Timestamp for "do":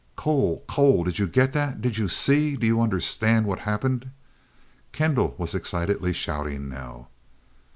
2.57-2.65